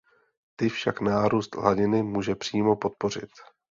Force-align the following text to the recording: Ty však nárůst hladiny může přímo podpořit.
Ty 0.55 0.69
však 0.69 1.01
nárůst 1.01 1.55
hladiny 1.55 2.03
může 2.03 2.35
přímo 2.35 2.75
podpořit. 2.75 3.29